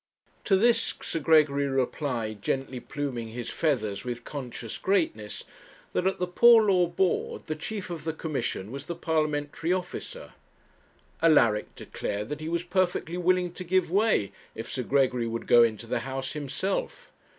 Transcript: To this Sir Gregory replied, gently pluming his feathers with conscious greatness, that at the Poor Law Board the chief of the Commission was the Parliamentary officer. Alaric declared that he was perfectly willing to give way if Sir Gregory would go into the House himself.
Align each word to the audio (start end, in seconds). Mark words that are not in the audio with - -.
To 0.45 0.55
this 0.55 0.95
Sir 1.03 1.19
Gregory 1.19 1.67
replied, 1.67 2.41
gently 2.41 2.79
pluming 2.79 3.27
his 3.27 3.51
feathers 3.51 4.03
with 4.03 4.23
conscious 4.23 4.79
greatness, 4.79 5.43
that 5.93 6.07
at 6.07 6.17
the 6.17 6.25
Poor 6.25 6.63
Law 6.63 6.87
Board 6.87 7.45
the 7.45 7.55
chief 7.55 7.91
of 7.91 8.03
the 8.03 8.11
Commission 8.11 8.71
was 8.71 8.87
the 8.87 8.95
Parliamentary 8.95 9.71
officer. 9.71 10.33
Alaric 11.21 11.75
declared 11.75 12.29
that 12.29 12.41
he 12.41 12.49
was 12.49 12.63
perfectly 12.63 13.15
willing 13.17 13.51
to 13.53 13.63
give 13.63 13.91
way 13.91 14.31
if 14.55 14.71
Sir 14.71 14.81
Gregory 14.81 15.27
would 15.27 15.45
go 15.45 15.61
into 15.61 15.85
the 15.85 15.99
House 15.99 16.33
himself. 16.33 17.11